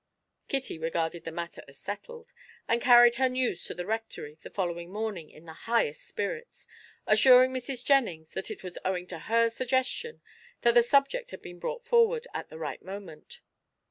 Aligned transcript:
Kitty 0.47 0.79
regarded 0.79 1.25
the 1.25 1.31
matter 1.31 1.63
as 1.67 1.77
settled, 1.77 2.33
and 2.67 2.81
carried 2.81 3.17
her 3.17 3.29
news 3.29 3.63
to 3.65 3.75
the 3.75 3.85
Rectory 3.85 4.39
the 4.41 4.49
following 4.49 4.91
morning 4.91 5.29
in 5.29 5.45
the 5.45 5.53
highest 5.69 6.07
spirits, 6.07 6.65
assuring 7.05 7.53
Mrs. 7.53 7.85
Jennings 7.85 8.31
that 8.31 8.49
it 8.49 8.63
was 8.63 8.79
owing 8.83 9.05
to 9.05 9.19
her 9.19 9.47
suggestion 9.51 10.19
that 10.61 10.73
the 10.73 10.81
subject 10.81 11.29
had 11.29 11.43
been 11.43 11.59
brought 11.59 11.83
forward 11.83 12.25
at 12.33 12.49
the 12.49 12.57
right 12.57 12.81
moment. 12.81 13.41